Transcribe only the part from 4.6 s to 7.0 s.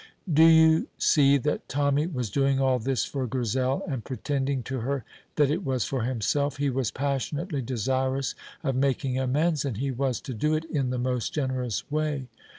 to her that it was for himself? He was